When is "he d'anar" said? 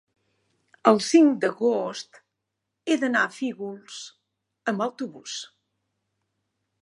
2.93-3.21